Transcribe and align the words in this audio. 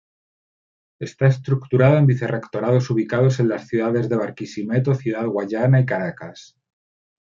Está 0.99 1.27
estructurada 1.27 1.99
en 1.99 2.07
Vice-Rectorados 2.07 2.89
ubicados 2.89 3.39
en 3.39 3.49
las 3.49 3.67
ciudades 3.67 4.09
de 4.09 4.15
Barquisimeto, 4.15 4.95
Ciudad 4.95 5.27
Guayana 5.27 5.79
y 5.81 5.85
Caracas. 5.85 6.57